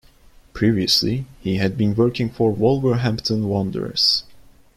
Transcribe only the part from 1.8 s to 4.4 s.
working for Wolverhampton Wanderers.